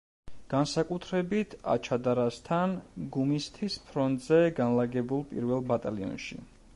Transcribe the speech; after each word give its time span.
განსაკუთრებით 0.51 1.51
აჩადარასთან, 1.73 2.73
გუმისთის 3.17 3.77
ფრონტზე 3.91 4.43
განლაგებულ 4.61 5.25
პირველ 5.35 5.65
ბატალიონში. 5.73 6.41